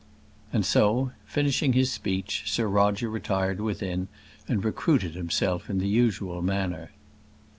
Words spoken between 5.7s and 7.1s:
the usual manner.